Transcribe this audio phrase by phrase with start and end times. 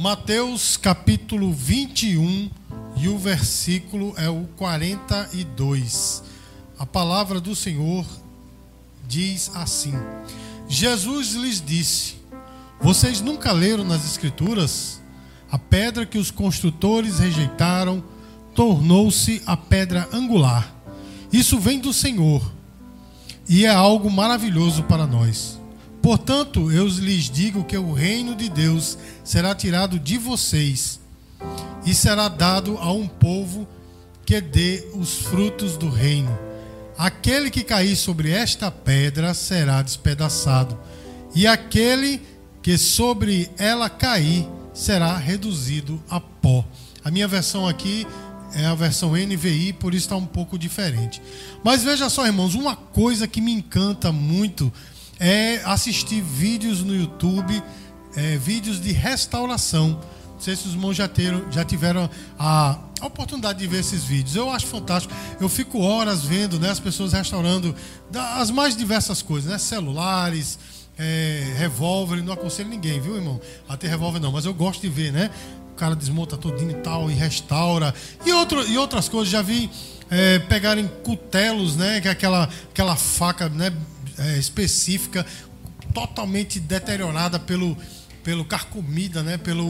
[0.00, 2.50] Mateus capítulo 21
[2.96, 6.22] e o versículo é o 42.
[6.78, 8.06] A palavra do Senhor
[9.06, 9.92] diz assim:
[10.66, 12.14] Jesus lhes disse:
[12.80, 15.02] Vocês nunca leram nas Escrituras?
[15.52, 18.02] A pedra que os construtores rejeitaram
[18.54, 20.74] tornou-se a pedra angular.
[21.30, 22.40] Isso vem do Senhor
[23.46, 25.59] e é algo maravilhoso para nós.
[26.02, 30.98] Portanto, eu lhes digo que o reino de Deus será tirado de vocês
[31.84, 33.68] e será dado a um povo
[34.24, 36.36] que dê os frutos do reino.
[36.96, 40.78] Aquele que cair sobre esta pedra será despedaçado,
[41.34, 42.20] e aquele
[42.62, 46.64] que sobre ela cair será reduzido a pó.
[47.02, 48.06] A minha versão aqui
[48.54, 51.22] é a versão NVI, por isso está um pouco diferente.
[51.64, 54.72] Mas veja só, irmãos, uma coisa que me encanta muito
[55.20, 57.62] é assistir vídeos no YouTube,
[58.16, 60.00] é, vídeos de restauração.
[60.32, 64.02] Não sei se os irmãos já, teram, já tiveram a, a, oportunidade de ver esses
[64.02, 64.34] vídeos.
[64.34, 65.14] Eu acho fantástico.
[65.38, 67.76] Eu fico horas vendo né, as pessoas restaurando
[68.14, 69.58] as mais diversas coisas, né?
[69.58, 70.58] Celulares,
[70.98, 72.22] é, revólver.
[72.22, 73.38] Não aconselho ninguém, viu, irmão?
[73.68, 75.30] A ter revólver não, mas eu gosto de ver, né?
[75.72, 77.94] O cara desmonta todinho e tal e restaura.
[78.24, 79.30] E, outro, e outras coisas.
[79.30, 79.70] Já vi
[80.10, 82.00] é, pegarem cutelos, né?
[82.00, 83.70] Que é aquela, aquela faca, né?
[84.18, 85.24] É, específica,
[85.92, 87.76] totalmente deteriorada pelo,
[88.22, 89.36] pelo carcomida, né?
[89.36, 89.66] Pelo,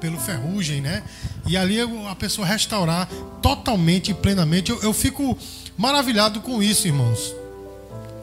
[0.00, 1.02] pelo ferrugem, né?
[1.46, 3.08] E ali a pessoa restaurar
[3.42, 4.70] totalmente e plenamente.
[4.70, 5.36] Eu, eu fico
[5.76, 7.34] maravilhado com isso, irmãos.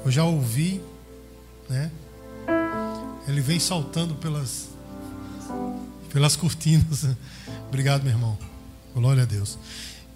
[0.03, 0.81] Eu já ouvi,
[1.69, 1.91] né?
[3.27, 4.69] Ele vem saltando pelas
[6.15, 7.05] pelas cortinas.
[7.67, 8.37] Obrigado, meu irmão.
[8.93, 9.57] Glória a Deus.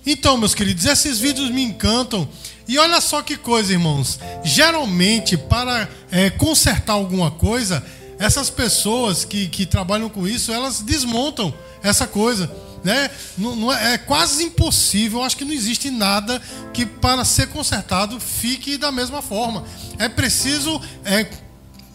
[0.05, 2.27] Então, meus queridos, esses vídeos me encantam.
[2.67, 4.19] E olha só que coisa, irmãos.
[4.43, 7.83] Geralmente, para é, consertar alguma coisa,
[8.19, 12.51] essas pessoas que, que trabalham com isso, elas desmontam essa coisa.
[12.83, 13.09] Né?
[13.37, 16.41] Não, não é, é, quase impossível, acho que não existe nada
[16.73, 19.65] que para ser consertado fique da mesma forma.
[19.97, 21.27] É preciso, é,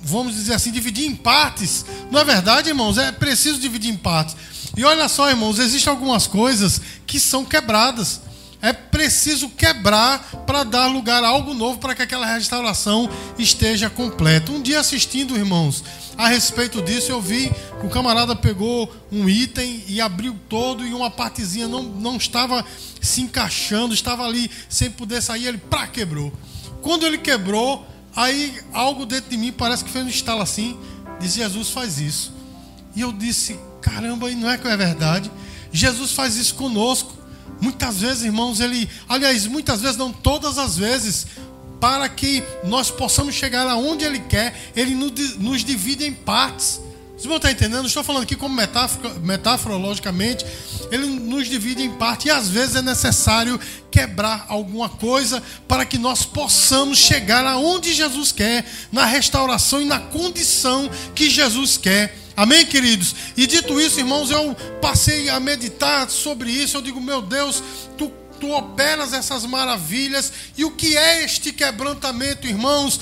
[0.03, 1.85] vamos dizer assim, dividir em partes.
[2.11, 2.99] Não é verdade, irmãos?
[2.99, 4.37] É preciso dividir em partes.
[4.77, 8.21] E olha só, irmãos, existem algumas coisas que são quebradas.
[8.61, 14.51] É preciso quebrar para dar lugar a algo novo para que aquela restauração esteja completa.
[14.51, 15.85] Um dia assistindo, irmãos,
[16.17, 20.95] a respeito disso, eu vi que o camarada pegou um item e abriu todo e
[20.95, 22.65] uma partezinha não, não estava
[23.03, 26.33] se encaixando, estava ali sem poder sair, ele pá, quebrou.
[26.81, 27.87] Quando ele quebrou,
[28.17, 30.79] aí algo dentro de mim parece que fez um estalo assim,
[31.21, 32.33] diz Jesus faz isso.
[32.97, 35.31] E eu disse, caramba, e não é que é verdade?
[35.71, 37.13] Jesus faz isso conosco.
[37.61, 41.27] Muitas vezes, irmãos, ele, aliás, muitas vezes, não todas as vezes,
[41.79, 46.81] para que nós possamos chegar aonde ele quer, ele nos divide em partes.
[47.11, 47.87] Vocês vão estar entendendo?
[47.87, 50.45] Estou falando aqui como metáfora, metaforologicamente,
[50.91, 55.97] ele nos divide em parte e às vezes é necessário quebrar alguma coisa para que
[55.97, 62.24] nós possamos chegar aonde Jesus quer, na restauração e na condição que Jesus quer.
[62.37, 63.15] Amém, queridos?
[63.37, 66.77] E dito isso, irmãos, eu passei a meditar sobre isso.
[66.77, 67.63] Eu digo, meu Deus,
[67.97, 70.33] tu, tu operas essas maravilhas.
[70.57, 73.01] E o que é este quebrantamento, irmãos?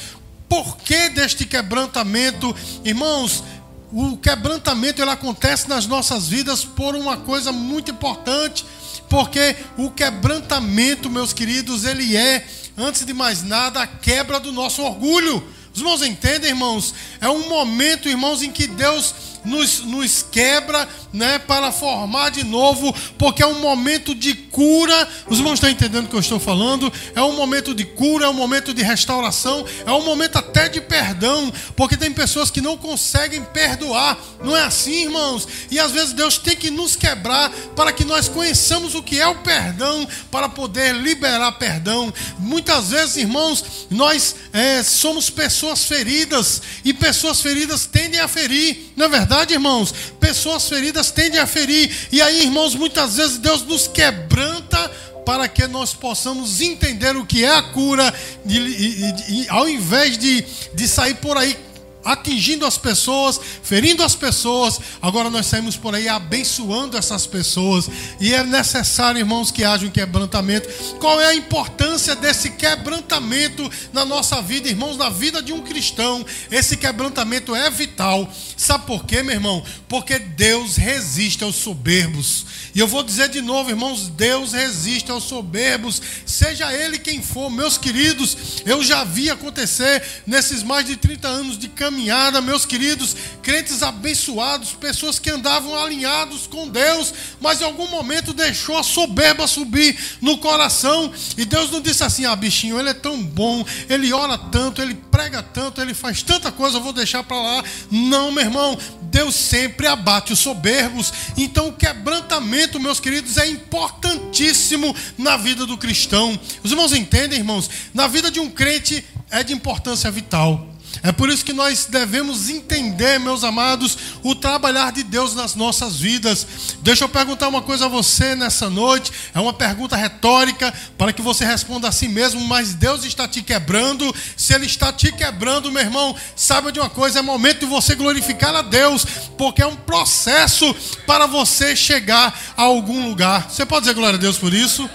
[0.49, 2.55] Por que deste quebrantamento?
[2.85, 3.43] Irmãos,
[3.91, 8.67] o quebrantamento ele acontece nas nossas vidas por uma coisa muito importante.
[9.09, 14.83] Porque o quebrantamento, meus queridos, ele é, antes de mais nada, a quebra do nosso
[14.83, 15.43] orgulho.
[15.73, 16.95] Os irmãos entendem, irmãos?
[17.21, 19.15] É um momento, irmãos, em que Deus
[19.45, 25.09] nos, nos quebra né, para formar de novo, porque é um momento de cura.
[25.27, 26.93] Os irmãos estão entendendo o que eu estou falando?
[27.15, 30.81] É um momento de cura, é um momento de restauração, é um momento até de
[30.81, 34.19] perdão, porque tem pessoas que não conseguem perdoar.
[34.43, 35.47] Não é assim, irmãos?
[35.71, 39.27] E às vezes Deus tem que nos quebrar para que nós conheçamos o que é
[39.27, 42.13] o perdão, para poder liberar perdão.
[42.39, 49.07] Muitas vezes, irmãos, nós é, somos pessoas feridas e pessoas feridas tendem a ferir, não
[49.07, 49.95] é verdade, irmãos?
[50.21, 51.91] Pessoas feridas tendem a ferir.
[52.11, 54.91] E aí, irmãos, muitas vezes Deus nos quebranta
[55.25, 58.13] para que nós possamos entender o que é a cura,
[58.45, 60.45] e, e, e, ao invés de,
[60.75, 61.57] de sair por aí
[62.05, 64.81] atingindo as pessoas, ferindo as pessoas.
[65.01, 67.89] Agora nós saímos por aí abençoando essas pessoas.
[68.21, 70.69] E é necessário, irmãos, que haja um quebrantamento.
[70.99, 76.25] Qual é a importância desse quebrantamento na nossa vida, irmãos, na vida de um cristão?
[76.51, 78.29] Esse quebrantamento é vital.
[78.57, 79.65] Sabe por quê, meu irmão?
[79.89, 82.47] Porque Deus resiste aos soberbos.
[82.75, 87.51] E eu vou dizer de novo, irmãos, Deus resiste aos soberbos, seja ele quem for,
[87.51, 92.65] meus queridos, eu já vi acontecer nesses mais de 30 anos de caminhada caminhada, meus
[92.65, 98.83] queridos, crentes abençoados, pessoas que andavam alinhados com Deus, mas em algum momento deixou a
[98.83, 101.13] soberba subir no coração.
[101.37, 104.95] E Deus não disse assim: ah, bichinho, ele é tão bom, ele ora tanto, ele
[104.95, 107.65] prega tanto, ele faz tanta coisa, eu vou deixar para lá.
[107.91, 111.13] Não, meu irmão, Deus sempre abate os soberbos.
[111.37, 116.39] Então o quebrantamento, meus queridos, é importantíssimo na vida do cristão.
[116.65, 117.69] Os irmãos entendem, irmãos?
[117.93, 120.72] Na vida de um crente é de importância vital.
[121.03, 125.97] É por isso que nós devemos entender, meus amados, o trabalhar de Deus nas nossas
[125.97, 126.47] vidas.
[126.81, 129.11] Deixa eu perguntar uma coisa a você nessa noite.
[129.35, 133.43] É uma pergunta retórica para que você responda a si mesmo, mas Deus está te
[133.43, 134.15] quebrando.
[134.37, 137.97] Se Ele está te quebrando, meu irmão, saiba de uma coisa: é momento de você
[137.97, 139.05] glorificar a Deus,
[139.37, 140.73] porque é um processo
[141.05, 143.51] para você chegar a algum lugar.
[143.51, 144.89] Você pode dizer glória a Deus por isso?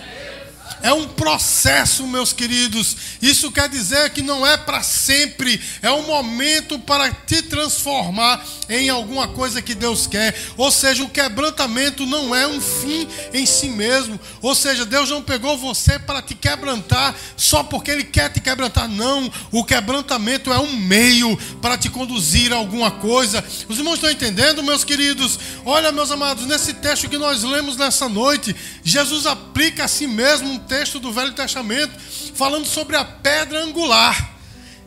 [0.81, 2.95] É um processo, meus queridos.
[3.21, 8.89] Isso quer dizer que não é para sempre, é um momento para te transformar em
[8.89, 10.35] alguma coisa que Deus quer.
[10.56, 14.19] Ou seja, o quebrantamento não é um fim em si mesmo.
[14.41, 18.88] Ou seja, Deus não pegou você para te quebrantar só porque Ele quer te quebrantar.
[18.88, 23.44] Não, o quebrantamento é um meio para te conduzir a alguma coisa.
[23.68, 25.39] Os irmãos estão entendendo, meus queridos?
[25.65, 30.51] Olha, meus amados, nesse texto que nós lemos nessa noite, Jesus aplica a si mesmo
[30.51, 31.94] um texto do Velho Testamento
[32.36, 34.36] falando sobre a pedra angular.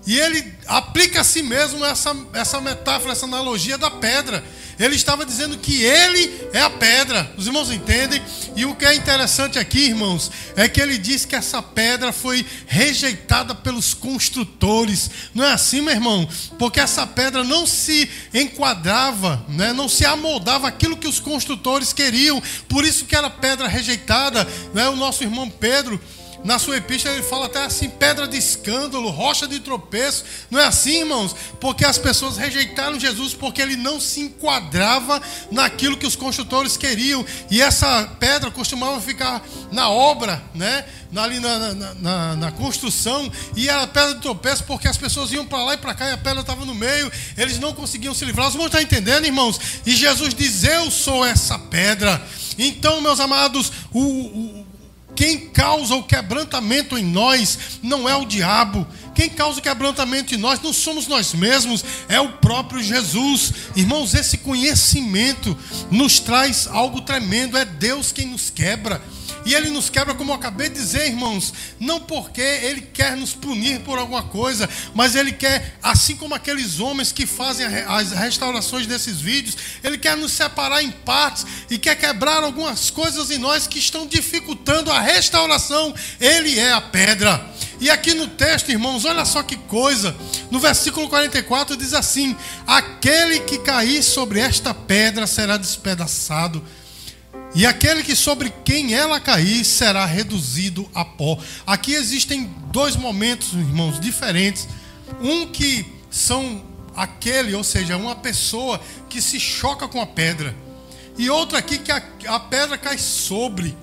[0.07, 4.43] E ele aplica a si mesmo essa, essa metáfora, essa analogia da pedra.
[4.81, 7.31] Ele estava dizendo que ele é a pedra.
[7.37, 8.23] Os irmãos entendem?
[8.57, 12.47] E o que é interessante aqui, irmãos, é que ele diz que essa pedra foi
[12.67, 15.11] rejeitada pelos construtores.
[15.35, 16.27] Não é assim, meu irmão?
[16.59, 19.75] Porque essa pedra não se enquadrava, né?
[19.75, 22.43] não se amoldava aquilo que os construtores queriam.
[22.67, 24.49] Por isso que era pedra rejeitada.
[24.73, 24.89] Né?
[24.89, 26.01] O nosso irmão Pedro
[26.45, 30.25] na sua epístola ele fala até assim: pedra de escândalo, rocha de tropeço.
[30.51, 31.35] Não é assim, irmãos?
[31.61, 35.21] Porque as pessoas rejeitaram Jesus porque ele não se enquadrava
[35.51, 37.25] naquilo que os construtores queriam.
[37.51, 40.85] E essa pedra costumava ficar na obra, né?
[41.17, 45.45] ali na, na, na, na, construção, e era pedra de tropeço, porque as pessoas iam
[45.45, 48.25] para lá e para cá e a pedra estava no meio, eles não conseguiam se
[48.25, 48.47] livrar.
[48.47, 49.61] Os irmãos estão entendendo, irmãos?
[49.85, 52.23] E Jesus diz: Eu sou essa pedra.
[52.57, 54.67] Então, meus amados, o, o
[55.15, 58.87] quem causa o quebrantamento em nós não é o diabo.
[59.15, 63.53] Quem causa o quebrantamento em nós não somos nós mesmos, é o próprio Jesus.
[63.77, 65.57] Irmãos, esse conhecimento
[65.91, 67.57] nos traz algo tremendo.
[67.57, 69.03] É Deus quem nos quebra.
[69.45, 73.33] E ele nos quebra, como eu acabei de dizer, irmãos, não porque ele quer nos
[73.33, 78.87] punir por alguma coisa, mas ele quer, assim como aqueles homens que fazem as restaurações
[78.87, 83.67] desses vídeos, ele quer nos separar em partes e quer quebrar algumas coisas em nós
[83.67, 85.95] que estão dificultando a restauração.
[86.21, 87.45] Ele é a pedra.
[87.81, 90.15] E aqui no texto, irmãos, olha só que coisa.
[90.51, 92.37] No versículo 44 diz assim:
[92.67, 96.63] Aquele que cair sobre esta pedra será despedaçado
[97.55, 101.39] e aquele que sobre quem ela cair será reduzido a pó.
[101.67, 104.69] Aqui existem dois momentos, irmãos, diferentes.
[105.21, 106.65] Um que são
[106.95, 110.55] aquele, ou seja, uma pessoa que se choca com a pedra.
[111.19, 113.77] E outro aqui que a, a pedra cai sobre.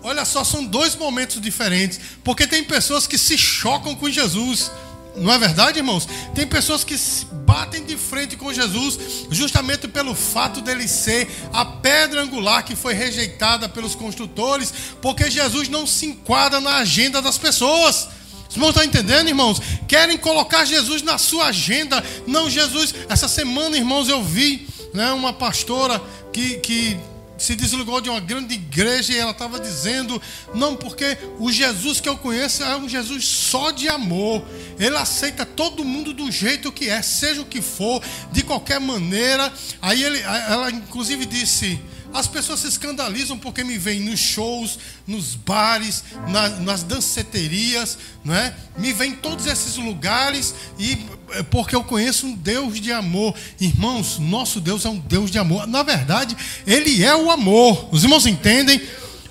[0.00, 2.00] Olha só, são dois momentos diferentes.
[2.22, 4.70] Porque tem pessoas que se chocam com Jesus.
[5.20, 6.08] Não é verdade, irmãos?
[6.34, 6.96] Tem pessoas que
[7.44, 12.94] batem de frente com Jesus justamente pelo fato dele ser a pedra angular que foi
[12.94, 18.08] rejeitada pelos construtores, porque Jesus não se enquadra na agenda das pessoas.
[18.48, 19.60] Os irmãos estão entendendo, irmãos?
[19.86, 22.02] Querem colocar Jesus na sua agenda.
[22.26, 22.94] Não, Jesus.
[23.08, 26.02] Essa semana, irmãos, eu vi né, uma pastora
[26.32, 26.96] que, que
[27.38, 30.20] se desligou de uma grande igreja e ela estava dizendo:
[30.54, 34.44] não, porque o Jesus que eu conheço é um Jesus só de amor.
[34.78, 38.02] Ele aceita todo mundo do jeito que é, seja o que for,
[38.32, 39.52] de qualquer maneira.
[39.80, 41.80] Aí ele, ela inclusive disse
[42.12, 48.34] as pessoas se escandalizam porque me veem nos shows, nos bares, na, nas danceterias, não
[48.34, 48.54] é?
[48.76, 50.98] Me veem em todos esses lugares e
[51.30, 53.34] é porque eu conheço um Deus de amor.
[53.60, 55.66] Irmãos, nosso Deus é um Deus de amor.
[55.66, 56.36] Na verdade,
[56.66, 57.88] ele é o amor.
[57.92, 58.80] Os irmãos entendem?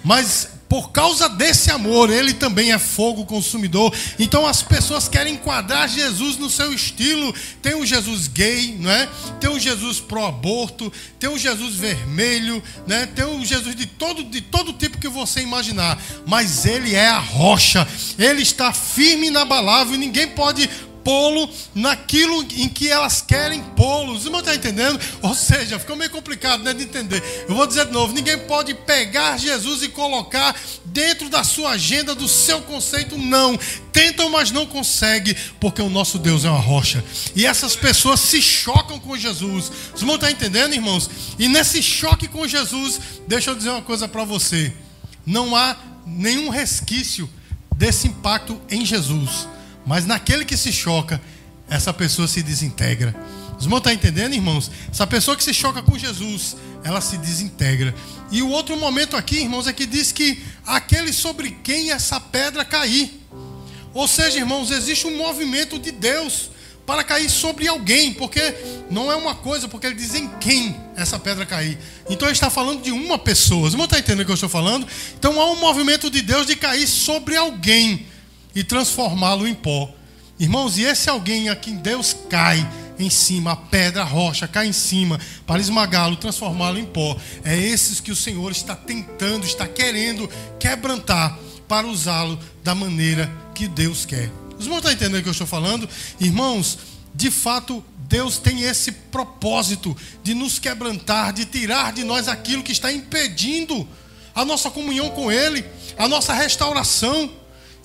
[0.03, 3.93] Mas por causa desse amor, ele também é fogo consumidor.
[4.19, 7.33] Então as pessoas querem enquadrar Jesus no seu estilo.
[7.61, 9.07] Tem um Jesus gay, não é?
[9.39, 13.05] Tem um Jesus pró-aborto, tem um Jesus vermelho, né?
[13.05, 15.97] Tem um Jesus de todo de todo tipo que você imaginar.
[16.25, 17.87] Mas ele é a rocha.
[18.19, 20.69] Ele está firme e inabalável ninguém pode
[21.07, 24.11] pô-lo naquilo em que elas querem pô-lo.
[24.11, 24.99] Os irmãos estão entendendo?
[25.21, 27.23] Ou seja, ficou meio complicado né, de entender.
[27.47, 32.13] Eu vou dizer de novo: ninguém pode pegar Jesus e colocar dentro da sua agenda,
[32.13, 33.57] do seu conceito, não.
[33.93, 37.01] Tentam, mas não conseguem, porque o nosso Deus é uma rocha.
[37.33, 39.71] E essas pessoas se chocam com Jesus.
[39.95, 41.09] Os irmãos estão entendendo, irmãos?
[41.39, 44.73] E nesse choque com Jesus, deixa eu dizer uma coisa para você:
[45.25, 47.29] não há nenhum resquício
[47.77, 49.47] desse impacto em Jesus.
[49.87, 51.19] Mas naquele que se choca,
[51.69, 53.15] essa pessoa se desintegra.
[53.57, 54.69] Os irmãos estão entendendo, irmãos?
[54.91, 57.95] Essa pessoa que se choca com Jesus, ela se desintegra.
[58.29, 62.65] E o outro momento aqui, irmãos, é que diz que aquele sobre quem essa pedra
[62.65, 63.23] cair.
[63.93, 66.51] Ou seja, irmãos, existe um movimento de Deus
[66.85, 68.55] para cair sobre alguém, porque
[68.91, 71.77] não é uma coisa, porque ele diz em quem essa pedra cair.
[72.09, 73.69] Então ele está falando de uma pessoa.
[73.69, 74.85] Você não está entendendo o que eu estou falando?
[75.17, 78.05] Então há um movimento de Deus de cair sobre alguém
[78.57, 79.87] e transformá-lo em pó.
[80.39, 84.65] Irmãos, e esse alguém a quem Deus cai em cima, a pedra, a rocha cai
[84.65, 87.15] em cima, para esmagá-lo, transformá-lo em pó.
[87.45, 90.27] É esses que o Senhor está tentando, está querendo
[90.59, 91.37] quebrantar
[91.67, 94.31] para usá-lo da maneira que Deus quer.
[94.57, 95.87] Os irmãos estão entendendo o que eu estou falando?
[96.19, 96.79] Irmãos,
[97.13, 102.71] de fato, Deus tem esse propósito de nos quebrantar, de tirar de nós aquilo que
[102.71, 103.87] está impedindo
[104.33, 105.63] a nossa comunhão com Ele,
[105.95, 107.29] a nossa restauração.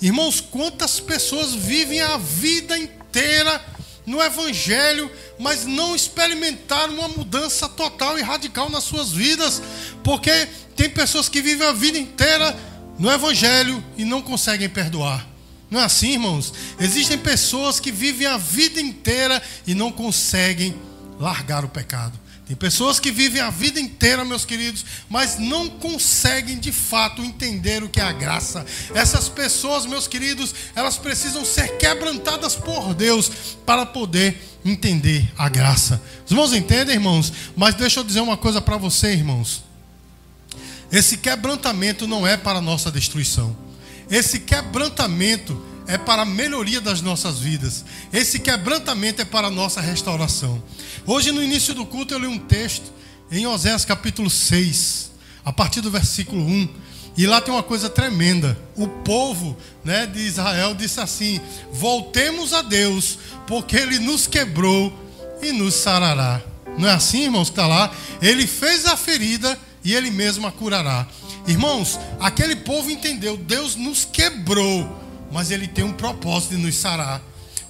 [0.03, 3.65] Irmãos, quantas pessoas vivem a vida inteira
[4.05, 9.63] no Evangelho, mas não experimentaram uma mudança total e radical nas suas vidas,
[10.03, 12.59] porque tem pessoas que vivem a vida inteira
[12.99, 15.25] no Evangelho e não conseguem perdoar.
[15.71, 16.53] Não é assim, irmãos?
[16.81, 20.75] Existem pessoas que vivem a vida inteira e não conseguem
[21.21, 22.19] largar o pecado.
[22.53, 27.83] Tem pessoas que vivem a vida inteira, meus queridos, mas não conseguem de fato entender
[27.83, 28.67] o que é a graça.
[28.95, 36.03] Essas pessoas, meus queridos, elas precisam ser quebrantadas por Deus para poder entender a graça.
[36.27, 37.33] Os irmãos entendem, irmãos?
[37.57, 39.65] Mas deixa eu dizer uma coisa para você, irmãos.
[40.93, 43.57] Esse quebrantamento não é para nossa destruição.
[44.11, 47.85] Esse quebrantamento é para a melhoria das nossas vidas.
[48.13, 50.63] Esse quebrantamento é para a nossa restauração.
[51.07, 52.93] Hoje, no início do culto, eu li um texto
[53.31, 55.11] em Oséias capítulo 6,
[55.45, 56.69] a partir do versículo 1.
[57.17, 58.59] E lá tem uma coisa tremenda.
[58.77, 61.41] O povo né, de Israel disse assim:
[61.73, 64.93] Voltemos a Deus, porque Ele nos quebrou
[65.43, 66.41] e nos sarará.
[66.79, 67.93] Não é assim, irmãos, que está lá?
[68.21, 71.07] Ele fez a ferida e Ele mesmo a curará.
[71.47, 75.02] Irmãos, aquele povo entendeu, Deus nos quebrou,
[75.33, 77.23] mas Ele tem um propósito de nos sarar.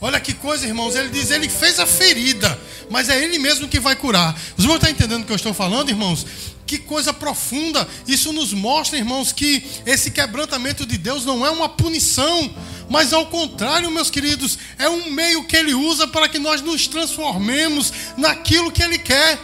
[0.05, 0.97] Olha que coisa, irmãos.
[0.97, 4.37] Ele diz, ele fez a ferida, mas é ele mesmo que vai curar.
[4.59, 6.27] Os irmãos estão entendendo o que eu estou falando, irmãos?
[6.67, 7.87] Que coisa profunda.
[8.09, 12.53] Isso nos mostra, irmãos, que esse quebrantamento de Deus não é uma punição,
[12.91, 16.89] mas ao contrário, meus queridos, é um meio que ele usa para que nós nos
[16.89, 19.39] transformemos naquilo que ele quer.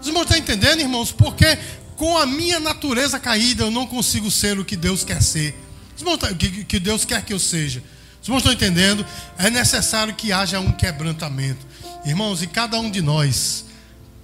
[0.00, 1.12] Os irmãos estão entendendo, irmãos?
[1.12, 1.58] Porque
[1.96, 5.54] com a minha natureza caída, eu não consigo ser o que Deus quer ser.
[6.66, 7.82] Que Deus quer que eu seja.
[8.20, 9.04] Os irmãos estão entendendo?
[9.38, 11.66] É necessário que haja um quebrantamento.
[12.04, 13.64] Irmãos, e cada um de nós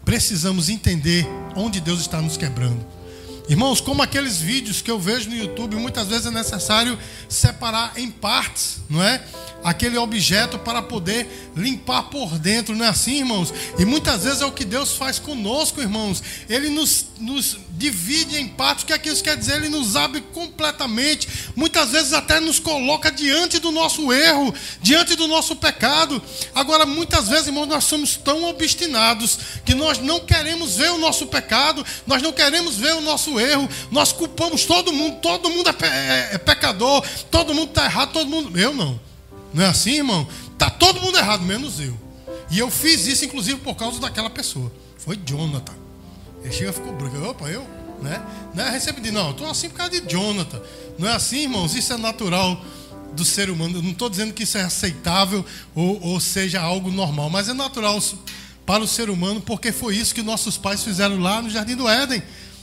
[0.05, 2.87] precisamos entender onde Deus está nos quebrando.
[3.49, 8.11] Irmãos, como aqueles vídeos que eu vejo no YouTube, muitas vezes é necessário separar em
[8.11, 9.23] partes, não é?
[9.67, 13.53] aquele objeto para poder limpar por dentro, não é assim, irmãos?
[13.77, 16.23] E muitas vezes é o que Deus faz conosco, irmãos.
[16.49, 19.57] Ele nos, nos divide em partes, o que é que isso quer dizer?
[19.57, 25.27] Ele nos abre completamente, muitas vezes até nos coloca diante do nosso erro, diante do
[25.27, 26.23] nosso pecado.
[26.55, 31.27] Agora, muitas vezes, irmãos, nós somos tão obstinados que nós não queremos ver o nosso
[31.27, 35.87] pecado, nós não queremos ver o nosso erro, nós culpamos todo mundo, todo mundo é,
[35.87, 38.59] é, é pecador, todo mundo está errado, todo mundo.
[38.59, 38.99] Eu não.
[39.53, 40.27] Não é assim, irmão?
[40.59, 41.97] Tá todo mundo errado, menos eu.
[42.51, 44.71] E eu fiz isso, inclusive, por causa daquela pessoa.
[44.99, 45.86] Foi Jonathan.
[46.51, 47.17] Chega ficou branco.
[47.29, 47.67] Opa, eu?
[48.03, 48.23] Né?
[48.55, 49.27] Não é recebido, não.
[49.27, 50.61] Eu estou assim por causa de Jonathan.
[50.99, 51.75] Não é assim, irmãos?
[51.75, 52.63] Isso é natural
[53.13, 53.79] do ser humano.
[53.79, 57.55] Eu não estou dizendo que isso é aceitável ou, ou seja algo normal, mas é
[57.55, 58.01] natural
[58.65, 61.89] para o ser humano, porque foi isso que nossos pais fizeram lá no Jardim do
[61.89, 62.23] Éden.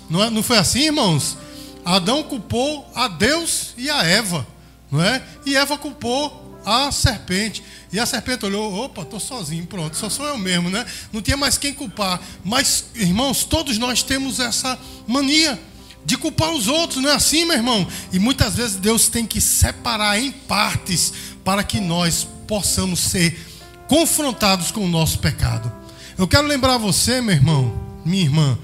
[0.10, 1.38] Não, é, não foi assim, irmãos?
[1.86, 4.46] Adão culpou a Deus e a Eva,
[4.92, 5.24] não é?
[5.46, 7.64] E Eva culpou a serpente.
[7.92, 10.86] E a serpente olhou, opa, estou sozinho, pronto, só sou eu mesmo, né?
[11.12, 12.22] Não tinha mais quem culpar.
[12.44, 14.78] Mas, irmãos, todos nós temos essa
[15.08, 15.60] mania
[16.06, 17.88] de culpar os outros, não é assim, meu irmão?
[18.12, 23.40] E muitas vezes Deus tem que separar em partes para que nós possamos ser
[23.88, 25.72] confrontados com o nosso pecado.
[26.18, 27.74] Eu quero lembrar você, meu irmão,
[28.06, 28.58] minha irmã,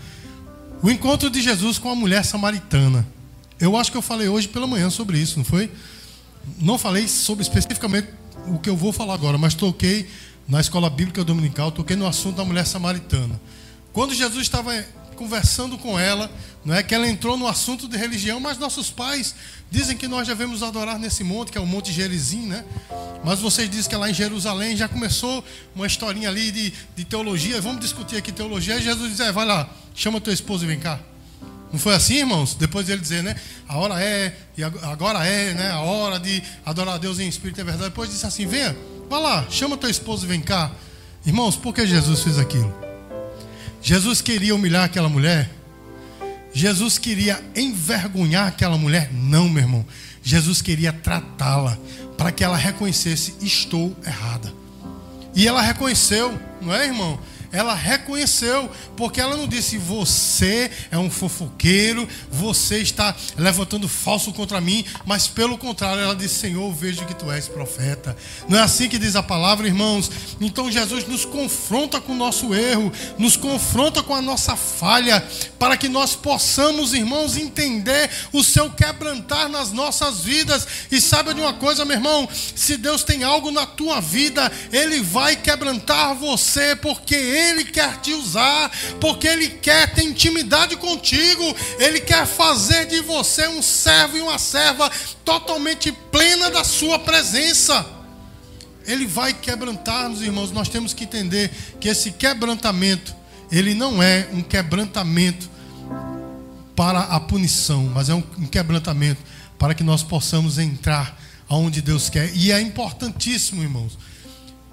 [0.82, 3.08] o encontro de Jesus com a mulher samaritana.
[3.60, 5.70] Eu acho que eu falei hoje pela manhã sobre isso, não foi?
[6.60, 8.08] Não falei sobre especificamente
[8.48, 10.10] o que eu vou falar agora, mas toquei
[10.48, 13.39] na escola bíblica dominical, toquei no assunto da mulher samaritana.
[13.93, 14.74] Quando Jesus estava
[15.15, 16.31] conversando com ela,
[16.63, 19.36] não é que ela entrou no assunto de religião, mas nossos pais
[19.69, 22.63] dizem que nós devemos adorar nesse monte, que é o Monte Gerizim, né?
[23.24, 25.43] Mas vocês dizem que é lá em Jerusalém já começou
[25.75, 27.60] uma historinha ali de, de teologia.
[27.60, 28.79] Vamos discutir aqui teologia.
[28.79, 31.00] Jesus diz: é, vai lá, chama tua esposa e vem cá.
[31.72, 32.56] Não foi assim, irmãos?
[32.56, 33.36] Depois ele dizer, né?
[33.68, 35.70] A hora é, e agora é, né?
[35.72, 37.90] A hora de adorar a Deus em espírito e verdade.
[37.90, 38.76] Depois disse assim: venha,
[39.10, 40.72] vai lá, chama tua esposa e vem cá.
[41.26, 42.74] Irmãos, por que Jesus fez aquilo?
[43.82, 45.50] Jesus queria humilhar aquela mulher?
[46.54, 49.12] Jesus queria envergonhar aquela mulher?
[49.14, 49.86] Não, meu irmão.
[50.24, 51.78] Jesus queria tratá-la
[52.18, 54.52] para que ela reconhecesse: estou errada.
[55.36, 57.20] E ela reconheceu, não é, irmão?
[57.51, 64.62] Ela reconheceu, porque ela não disse você é um fofoqueiro, você está levantando falso contra
[64.62, 68.15] mim, mas pelo contrário, ela disse: Senhor, vejo que tu és profeta.
[68.48, 70.12] Não é assim que diz a palavra, irmãos?
[70.39, 75.25] Então Jesus nos confronta com o nosso erro, nos confronta com a nossa falha,
[75.58, 80.68] para que nós possamos, irmãos, entender o seu quebrantar nas nossas vidas.
[80.91, 85.01] E saiba de uma coisa, meu irmão: se Deus tem algo na tua vida, Ele
[85.01, 91.43] vai quebrantar você, porque Ele ele quer te usar, porque Ele quer ter intimidade contigo,
[91.79, 94.91] Ele quer fazer de você um servo e uma serva
[95.24, 97.86] totalmente plena da Sua presença.
[98.86, 100.51] Ele vai quebrantar-nos, irmãos.
[100.51, 103.15] Nós temos que entender que esse quebrantamento,
[103.51, 105.50] ele não é um quebrantamento
[106.75, 109.22] para a punição, mas é um quebrantamento
[109.58, 112.34] para que nós possamos entrar aonde Deus quer.
[112.36, 113.98] E é importantíssimo, irmãos,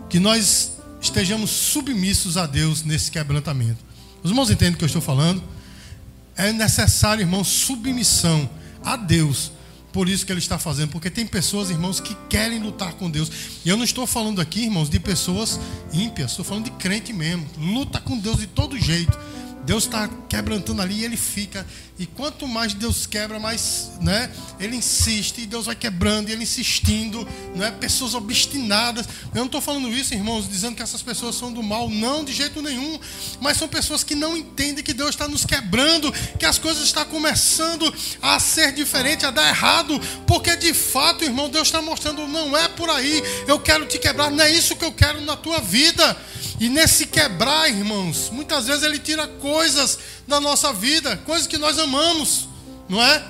[0.08, 3.85] que nós estejamos submissos a Deus nesse quebrantamento.
[4.23, 5.43] Os irmãos entendem o que eu estou falando?
[6.37, 8.49] É necessário, irmãos, submissão
[8.85, 9.53] a Deus.
[9.93, 13.31] Por isso que ele está fazendo, porque tem pessoas, irmãos, que querem lutar com Deus.
[13.65, 15.59] E eu não estou falando aqui, irmãos, de pessoas
[15.93, 17.47] ímpias, estou falando de crente mesmo.
[17.57, 19.19] Luta com Deus de todo jeito.
[19.66, 21.66] Deus está quebrantando ali e ele fica.
[21.99, 24.30] E quanto mais Deus quebra, mais né,
[24.61, 25.40] ele insiste.
[25.40, 27.26] E Deus vai quebrando e ele insistindo.
[27.52, 27.73] Não é?
[27.73, 29.08] Pessoas obstinadas.
[29.35, 31.90] Eu não estou falando isso, irmãos, dizendo que essas pessoas são do mal.
[31.90, 32.96] Não, de jeito nenhum.
[33.40, 36.12] Mas são pessoas que não entendem que Deus está nos quebrando.
[36.38, 39.99] Que as coisas estão começando a ser diferente, a dar errado.
[40.28, 43.21] Porque de fato, irmão, Deus está mostrando: não é por aí.
[43.49, 44.30] Eu quero te quebrar.
[44.30, 46.17] Não é isso que eu quero na tua vida.
[46.58, 51.78] E nesse quebrar, irmãos, muitas vezes ele tira coisas da nossa vida, coisas que nós
[51.78, 52.49] amamos,
[52.88, 53.23] não é?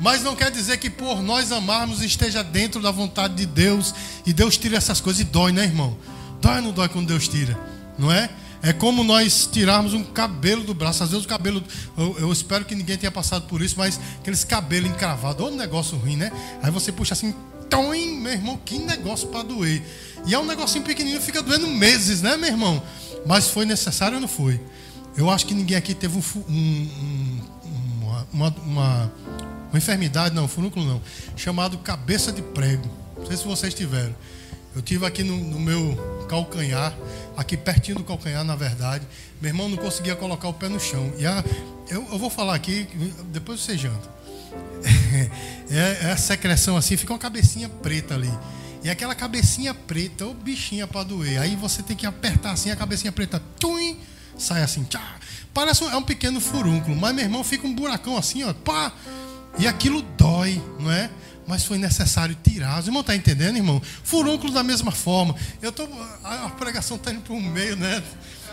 [0.00, 4.32] Mas não quer dizer que por nós amarmos esteja dentro da vontade de Deus e
[4.32, 5.96] Deus tira essas coisas e dói, né, irmão?
[6.40, 7.58] Dói ou não dói quando Deus tira,
[7.98, 8.30] não é?
[8.62, 11.02] É como nós tirarmos um cabelo do braço.
[11.02, 11.62] Às vezes o cabelo,
[11.96, 15.56] eu, eu espero que ninguém tenha passado por isso, mas aqueles cabelos encravados, ou um
[15.56, 16.32] negócio ruim, né?
[16.62, 17.34] Aí você puxa assim,
[17.68, 19.82] Toim, meu irmão, que negócio para doer.
[20.26, 22.82] E é um negocinho pequenininho, fica doendo meses, né, meu irmão?
[23.26, 24.60] Mas foi necessário ou não foi?
[25.16, 27.40] Eu acho que ninguém aqui teve um, um,
[28.02, 29.12] uma, uma,
[29.72, 31.02] uma, enfermidade, não, furúnculo não,
[31.36, 32.88] chamado cabeça de prego.
[33.16, 34.14] Não sei se vocês tiveram.
[34.76, 36.94] Eu tive aqui no, no meu calcanhar,
[37.36, 39.04] aqui pertinho do calcanhar, na verdade.
[39.40, 41.12] Meu irmão não conseguia colocar o pé no chão.
[41.18, 41.44] E a,
[41.88, 42.86] eu, eu vou falar aqui,
[43.32, 44.08] depois você janta.
[45.70, 48.32] é, é a secreção assim, fica uma cabecinha preta ali.
[48.82, 51.40] E aquela cabecinha preta, o bichinha para doer.
[51.40, 53.96] Aí você tem que apertar assim a cabecinha preta, tum,
[54.36, 55.16] sai assim, tchá.
[55.52, 58.92] Parece um, é um pequeno furúnculo, mas meu irmão fica um buracão assim, ó, pá.
[59.58, 61.10] E aquilo dói, não é?
[61.48, 62.78] Mas foi necessário tirar.
[62.78, 63.80] Os irmãos estão tá entendendo, irmão?
[64.04, 65.34] Furúnculo da mesma forma.
[65.62, 65.88] Eu tô,
[66.22, 68.02] a pregação está indo para o meio, né?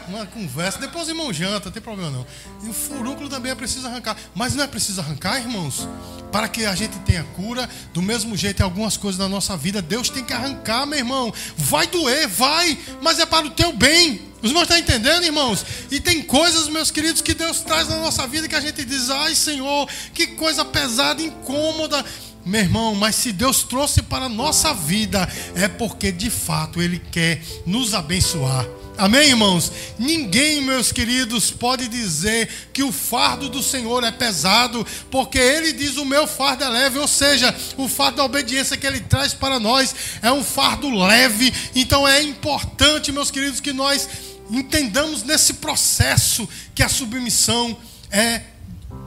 [0.08, 0.79] uma conversa.
[0.79, 2.25] Depois o irmão janta, não tem problema não.
[2.63, 4.15] E o furúnculo também é preciso arrancar.
[4.34, 5.88] Mas não é preciso arrancar, irmãos?
[6.31, 9.81] Para que a gente tenha cura, do mesmo jeito em algumas coisas da nossa vida,
[9.81, 11.34] Deus tem que arrancar, meu irmão.
[11.58, 14.21] Vai doer, vai, mas é para o teu bem.
[14.41, 15.65] Os irmãos estão entendendo, irmãos?
[15.89, 19.10] E tem coisas, meus queridos, que Deus traz na nossa vida que a gente diz:
[19.10, 22.05] ai, Senhor, que coisa pesada, incômoda.
[22.45, 27.01] Meu irmão, mas se Deus trouxe para a nossa vida, é porque de fato Ele
[27.12, 28.65] quer nos abençoar.
[28.97, 29.71] Amém, irmãos?
[29.99, 35.97] Ninguém, meus queridos, pode dizer que o fardo do Senhor é pesado, porque Ele diz:
[35.97, 39.60] o meu fardo é leve, ou seja, o fardo da obediência que Ele traz para
[39.60, 41.51] nós é um fardo leve.
[41.73, 44.08] Então é importante, meus queridos, que nós
[44.49, 47.75] entendamos nesse processo que a submissão
[48.12, 48.43] é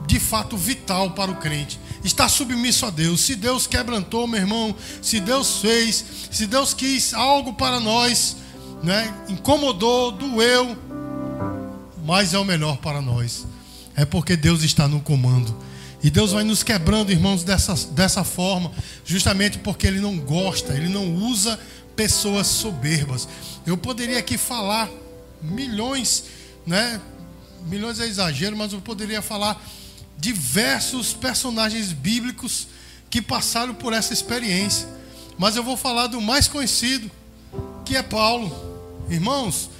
[0.07, 1.79] de fato vital para o crente.
[2.09, 3.21] Está submisso a Deus.
[3.21, 8.39] Se Deus quebrantou, meu irmão, se Deus fez, se Deus quis algo para nós
[8.83, 10.75] né, incomodou, doeu,
[12.07, 13.47] mas é o melhor para nós.
[13.95, 15.55] É porque Deus está no comando.
[16.03, 18.73] E Deus vai nos quebrando, irmãos, dessa, dessa forma,
[19.05, 21.61] justamente porque Ele não gosta, Ele não usa
[21.95, 23.29] pessoas soberbas.
[23.67, 24.89] Eu poderia aqui falar
[25.43, 26.25] milhões,
[26.67, 26.99] né?
[27.67, 29.63] Milhões é exagero, mas eu poderia falar
[30.19, 32.69] diversos personagens bíblicos
[33.09, 34.87] que passaram por essa experiência.
[35.39, 37.11] Mas eu vou falar do mais conhecido,
[37.85, 38.53] que é Paulo.
[39.09, 39.71] Irmãos,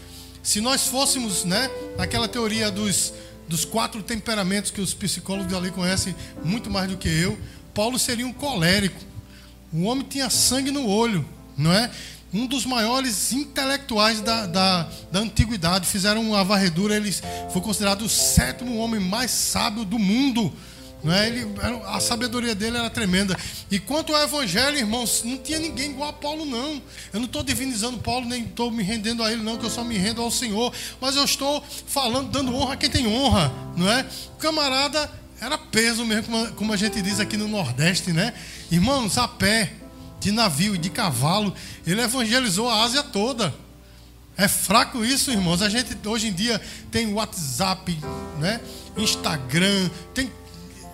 [0.43, 3.13] se nós fôssemos, né, naquela teoria dos,
[3.49, 7.39] dos quatro temperamentos que os psicólogos ali conhecem muito mais do que eu,
[7.75, 9.01] Paulo seria um colérico.
[9.73, 11.91] O homem tinha sangue no olho, não é?
[12.33, 15.87] Um dos maiores intelectuais da, da, da antiguidade.
[15.87, 17.15] Fizeram uma varredura, ele
[17.53, 20.53] foi considerado o sétimo homem mais sábio do mundo.
[21.03, 21.29] Não é?
[21.29, 21.47] Ele,
[21.87, 23.37] a sabedoria dele era tremenda.
[23.71, 26.83] E quanto ao evangelho, irmãos, não tinha ninguém igual a Paulo, não.
[27.13, 29.85] Eu não estou divinizando Paulo, nem estou me rendendo a ele, não, que eu só
[29.85, 30.73] me rendo ao Senhor.
[31.01, 34.05] Mas eu estou falando, dando honra a quem tem honra, não é?
[34.35, 35.11] O camarada
[35.41, 38.35] era peso mesmo, como a, como a gente diz aqui no Nordeste, né?
[38.71, 39.73] Irmãos, a pé,
[40.21, 41.55] de navio e de cavalo,
[41.87, 43.55] ele evangelizou a Ásia toda.
[44.37, 45.63] É fraco isso, irmãos.
[45.63, 47.99] A gente hoje em dia tem WhatsApp,
[48.39, 48.61] né?
[48.97, 50.31] Instagram, tem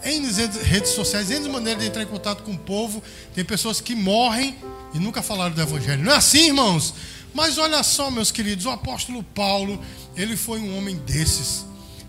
[0.05, 0.23] em
[0.63, 3.03] redes sociais, em maneiras de entrar em contato com o povo.
[3.35, 4.57] Tem pessoas que morrem
[4.93, 6.05] e nunca falaram do Evangelho.
[6.05, 6.95] Não é assim, irmãos?
[7.33, 9.83] Mas olha só, meus queridos, o apóstolo Paulo,
[10.17, 11.67] ele foi um homem desses.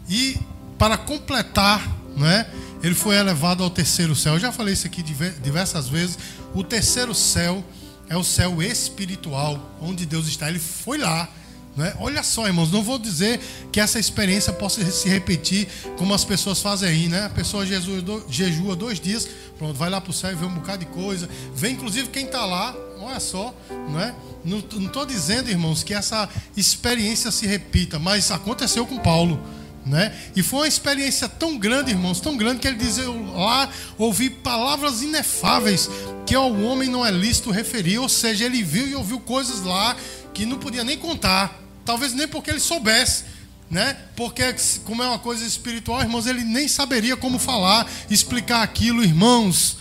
[0.10, 0.38] E
[0.78, 1.82] para completar,
[2.16, 2.48] não é?
[2.84, 4.34] Ele foi elevado ao terceiro céu.
[4.34, 6.18] Eu já falei isso aqui diversas vezes.
[6.54, 7.64] O terceiro céu
[8.08, 10.50] é o céu espiritual, onde Deus está.
[10.50, 11.30] Ele foi lá
[11.76, 11.94] né?
[12.00, 13.40] Olha só, irmãos, não vou dizer
[13.72, 17.26] que essa experiência possa se repetir como as pessoas fazem aí, né?
[17.26, 20.86] A pessoa jejua dois dias, pronto, vai lá para o céu e vê um bocado
[20.86, 21.28] de coisa.
[21.54, 23.54] Vem, inclusive, quem está lá, olha só,
[23.90, 24.16] não é?
[24.46, 29.38] Não estou dizendo, irmãos, que essa experiência se repita, mas aconteceu com Paulo.
[29.86, 30.12] Né?
[30.36, 33.70] E foi uma experiência tão grande, irmãos, tão grande que ele diz: Eu lá
[34.00, 35.88] ouvi palavras inefáveis
[36.26, 38.00] que ao homem não é lícito referir.
[38.00, 39.96] Ou seja, ele viu e ouviu coisas lá
[40.34, 41.62] que não podia nem contar.
[41.86, 43.26] Talvez nem porque ele soubesse,
[43.70, 43.96] né?
[44.16, 49.78] Porque como é uma coisa espiritual, irmãos, ele nem saberia como falar, explicar aquilo, irmãos.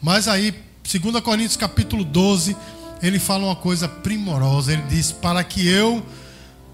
[0.00, 0.54] Mas aí,
[0.88, 2.56] 2 Coríntios capítulo 12,
[3.02, 4.72] ele fala uma coisa primorosa.
[4.72, 6.06] Ele diz: "Para que eu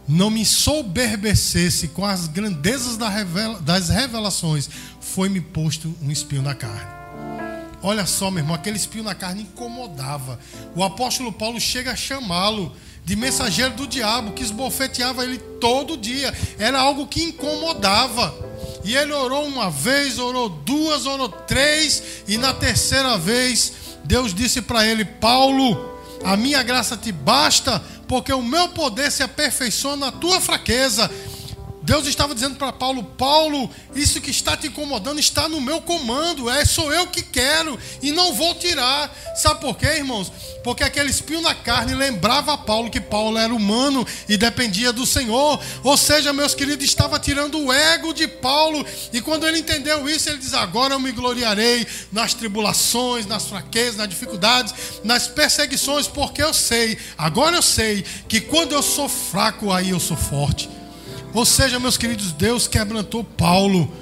[0.06, 2.98] não me soberbecesse com as grandezas
[3.62, 4.68] das revelações,
[5.00, 6.94] foi-me posto um espinho na carne."
[7.82, 10.40] Olha só, meu irmão, aquele espinho na carne incomodava.
[10.74, 16.32] O apóstolo Paulo chega a chamá-lo de mensageiro do diabo, que esbofeteava ele todo dia.
[16.58, 18.34] Era algo que incomodava.
[18.84, 24.62] E ele orou uma vez, orou duas, orou três, e na terceira vez, Deus disse
[24.62, 25.93] para ele: Paulo,
[26.24, 31.10] a minha graça te basta, porque o meu poder se aperfeiçoa na tua fraqueza.
[31.84, 36.48] Deus estava dizendo para Paulo: Paulo, isso que está te incomodando está no meu comando,
[36.48, 39.14] é sou eu que quero e não vou tirar.
[39.36, 40.32] Sabe por quê, irmãos?
[40.64, 45.04] Porque aquele espinho na carne lembrava a Paulo que Paulo era humano e dependia do
[45.04, 45.60] Senhor.
[45.82, 48.84] Ou seja, meus queridos, estava tirando o ego de Paulo.
[49.12, 53.96] E quando ele entendeu isso, ele diz: Agora eu me gloriarei nas tribulações, nas fraquezas,
[53.96, 59.70] nas dificuldades, nas perseguições, porque eu sei, agora eu sei que quando eu sou fraco,
[59.70, 60.70] aí eu sou forte.
[61.34, 63.92] Ou seja, meus queridos, Deus quebrantou Paulo.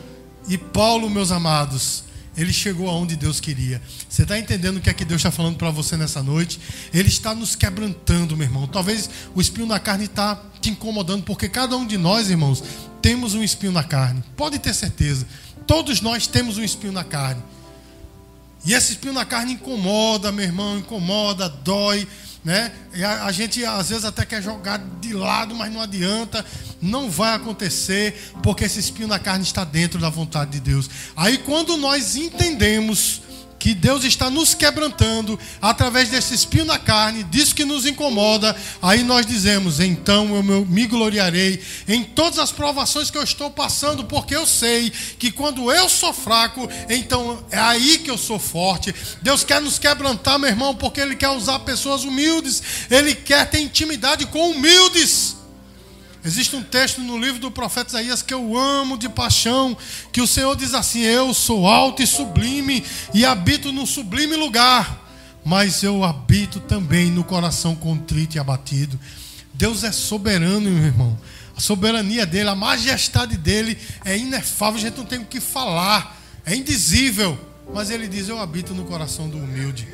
[0.47, 2.05] E Paulo, meus amados,
[2.37, 3.81] ele chegou aonde Deus queria.
[4.09, 6.61] Você está entendendo o que é que Deus está falando para você nessa noite?
[6.92, 8.66] Ele está nos quebrantando, meu irmão.
[8.66, 12.62] Talvez o espinho na carne está te incomodando, porque cada um de nós, irmãos,
[13.01, 14.23] temos um espinho na carne.
[14.37, 15.27] Pode ter certeza.
[15.66, 17.42] Todos nós temos um espinho na carne.
[18.64, 22.07] E esse espinho na carne incomoda, meu irmão, incomoda, dói
[22.44, 22.72] né?
[23.05, 26.44] A, a, gente às vezes até quer jogar de lado, mas não adianta,
[26.81, 30.90] não vai acontecer, porque esse espinho na carne está dentro da vontade de Deus.
[31.16, 33.22] Aí quando nós entendemos
[33.62, 39.05] que Deus está nos quebrantando através desse espinho na carne, disso que nos incomoda, aí
[39.05, 44.35] nós dizemos: então eu me gloriarei em todas as provações que eu estou passando, porque
[44.35, 48.92] eu sei que quando eu sou fraco, então é aí que eu sou forte.
[49.22, 53.61] Deus quer nos quebrantar, meu irmão, porque Ele quer usar pessoas humildes, Ele quer ter
[53.61, 55.37] intimidade com humildes.
[56.24, 59.76] Existe um texto no livro do profeta Isaías que eu amo de paixão,
[60.12, 65.04] que o Senhor diz assim: Eu sou alto e sublime e habito no sublime lugar,
[65.44, 68.98] mas eu habito também no coração contrito e abatido.
[69.52, 71.18] Deus é soberano, meu irmão.
[71.56, 76.18] A soberania dele, a majestade dele é inefável, a gente não tem o que falar,
[76.46, 77.37] é indizível.
[77.74, 79.88] Mas ele diz: Eu habito no coração do humilde.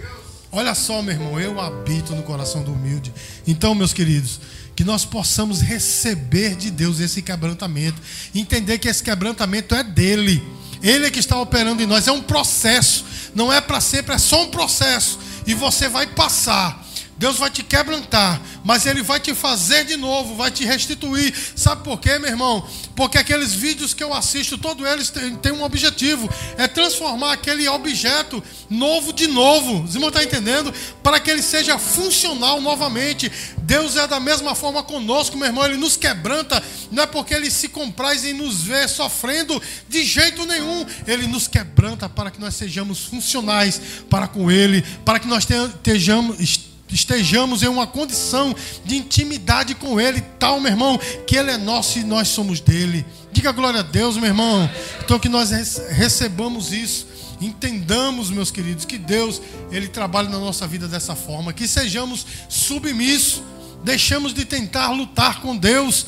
[0.51, 3.13] Olha só, meu irmão, eu habito no coração do humilde.
[3.47, 4.41] Então, meus queridos,
[4.75, 8.01] que nós possamos receber de Deus esse quebrantamento,
[8.35, 10.43] entender que esse quebrantamento é dele,
[10.83, 14.19] ele é que está operando em nós, é um processo, não é para sempre, é
[14.19, 16.88] só um processo, e você vai passar.
[17.19, 21.35] Deus vai te quebrantar, mas Ele vai te fazer de novo, vai te restituir.
[21.57, 22.67] Sabe por quê, meu irmão?
[22.95, 28.43] Porque aqueles vídeos que eu assisto, todos eles têm um objetivo: é transformar aquele objeto
[28.71, 29.83] novo de novo.
[29.83, 30.73] Os irmãos estão entendendo?
[31.03, 33.31] Para que ele seja funcional novamente.
[33.69, 35.65] Deus é da mesma forma conosco, meu irmão.
[35.65, 40.47] Ele nos quebranta, não é porque Ele se compraz em nos ver sofrendo de jeito
[40.47, 40.87] nenhum.
[41.07, 46.68] Ele nos quebranta para que nós sejamos funcionais para com Ele, para que nós estejamos
[46.95, 51.99] estejamos em uma condição de intimidade com Ele, tal, meu irmão, que Ele é nosso
[51.99, 53.05] e nós somos dele.
[53.33, 54.69] Diga glória a Deus, meu irmão.
[55.05, 55.51] Então que nós
[55.91, 57.07] recebamos isso,
[57.41, 63.43] entendamos, meus queridos, que Deus ele trabalha na nossa vida dessa forma, que sejamos submissos,
[63.85, 66.07] deixamos de tentar lutar com Deus.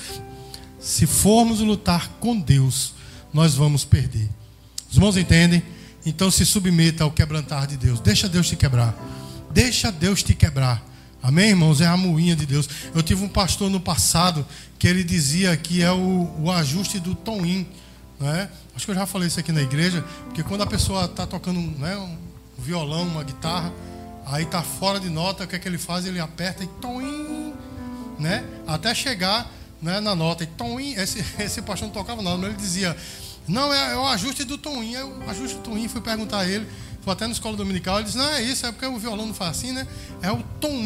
[0.78, 2.94] Se formos lutar com Deus,
[3.32, 4.28] nós vamos perder.
[4.90, 5.62] Os irmãos entendem?
[6.04, 8.00] Então se submeta ao quebrantar de Deus.
[8.00, 8.94] Deixa Deus te quebrar.
[9.50, 10.80] Deixa Deus te quebrar.
[11.22, 11.80] Amém, irmãos?
[11.80, 12.68] É a moinha de Deus.
[12.94, 14.46] Eu tive um pastor no passado
[14.78, 17.66] que ele dizia que é o, o ajuste do tom in.
[18.18, 18.48] Né?
[18.74, 21.60] Acho que eu já falei isso aqui na igreja, porque quando a pessoa está tocando
[21.60, 22.16] né, um
[22.58, 23.72] violão, uma guitarra,
[24.24, 26.06] aí está fora de nota, o que é que ele faz?
[26.06, 27.52] Ele aperta e tom in,
[28.18, 28.44] né?
[28.66, 29.50] até chegar
[29.82, 30.44] né, na nota.
[30.44, 32.96] E tom in, esse, esse pastor não tocava nada, mas ele dizia:
[33.48, 34.96] Não, é, é o ajuste do tom in.
[34.96, 36.66] o ajuste do tom in, fui perguntar a ele.
[37.02, 39.34] Foi até na escola dominical, ele disse, não é isso, é porque o violão não
[39.34, 39.86] faz assim, né?
[40.20, 40.80] É o tom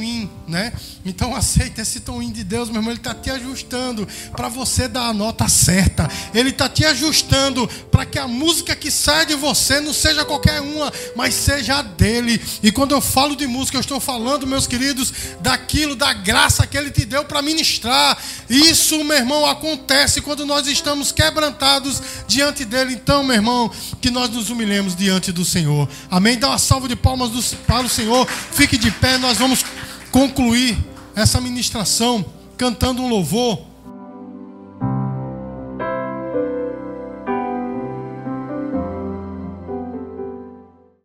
[0.46, 0.72] né?
[1.04, 5.08] Então aceita esse tom de Deus, meu irmão, ele está te ajustando para você dar
[5.08, 6.08] a nota certa.
[6.32, 10.60] Ele está te ajustando para que a música que sai de você não seja qualquer
[10.60, 12.40] uma, mas seja a dele.
[12.62, 16.76] E quando eu falo de música, eu estou falando, meus queridos, daquilo, da graça que
[16.76, 18.16] ele te deu para ministrar.
[18.48, 22.94] Isso, meu irmão, acontece quando nós estamos quebrantados diante dele.
[22.94, 25.88] Então, meu irmão, que nós nos humilhemos diante do Senhor.
[26.10, 26.38] Amém?
[26.38, 28.26] Dá uma salva de palmas do, para o Senhor.
[28.26, 29.64] Fique de pé, nós vamos
[30.10, 30.76] concluir
[31.14, 32.24] essa ministração
[32.56, 33.73] cantando um louvor.